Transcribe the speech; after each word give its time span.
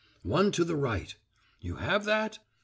One 0.23 0.51
to 0.53 0.63
the 0.65 0.75
right. 0.75 1.13
You 1.59 1.75
have 1.75 2.05
that? 2.05 2.39